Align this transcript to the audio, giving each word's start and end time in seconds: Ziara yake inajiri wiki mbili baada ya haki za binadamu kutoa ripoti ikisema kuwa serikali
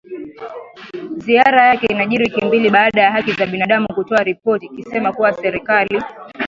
Ziara 1.17 1.65
yake 1.67 1.85
inajiri 1.89 2.23
wiki 2.23 2.45
mbili 2.45 2.69
baada 2.69 3.01
ya 3.01 3.11
haki 3.11 3.31
za 3.31 3.45
binadamu 3.45 3.87
kutoa 3.95 4.23
ripoti 4.23 4.65
ikisema 4.65 5.13
kuwa 5.13 5.33
serikali 5.33 6.01